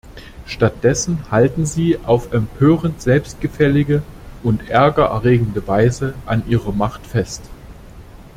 Stattdessen 0.47 1.29
halten 1.29 1.67
sie 1.67 1.99
auf 2.03 2.33
empörend 2.33 3.03
selbstgefällige 3.03 4.01
und 4.41 4.67
Ärger 4.67 5.05
erregende 5.09 5.67
Weise 5.67 6.15
an 6.25 6.41
ihrer 6.47 6.71
Macht 6.71 7.05
fest. 7.05 7.43